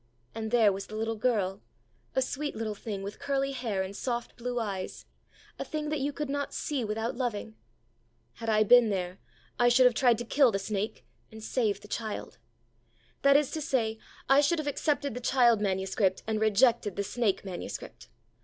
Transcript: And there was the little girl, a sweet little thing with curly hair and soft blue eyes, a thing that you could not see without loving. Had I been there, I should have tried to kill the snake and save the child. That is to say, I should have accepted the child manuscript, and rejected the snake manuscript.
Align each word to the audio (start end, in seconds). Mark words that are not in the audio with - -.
And 0.33 0.49
there 0.49 0.71
was 0.73 0.87
the 0.87 0.95
little 0.95 1.15
girl, 1.15 1.61
a 2.15 2.23
sweet 2.23 2.55
little 2.55 2.73
thing 2.73 3.03
with 3.03 3.19
curly 3.19 3.51
hair 3.51 3.83
and 3.83 3.95
soft 3.95 4.35
blue 4.35 4.59
eyes, 4.59 5.05
a 5.59 5.63
thing 5.63 5.89
that 5.89 5.99
you 5.99 6.11
could 6.11 6.27
not 6.27 6.55
see 6.55 6.83
without 6.83 7.15
loving. 7.15 7.53
Had 8.33 8.49
I 8.49 8.63
been 8.63 8.89
there, 8.89 9.19
I 9.59 9.69
should 9.69 9.85
have 9.85 9.93
tried 9.93 10.17
to 10.17 10.25
kill 10.25 10.51
the 10.51 10.57
snake 10.57 11.05
and 11.31 11.43
save 11.43 11.81
the 11.81 11.87
child. 11.87 12.39
That 13.21 13.37
is 13.37 13.51
to 13.51 13.61
say, 13.61 13.99
I 14.27 14.41
should 14.41 14.57
have 14.57 14.65
accepted 14.67 15.13
the 15.13 15.19
child 15.21 15.61
manuscript, 15.61 16.23
and 16.25 16.41
rejected 16.41 16.95
the 16.95 17.03
snake 17.03 17.45
manuscript. 17.45 18.09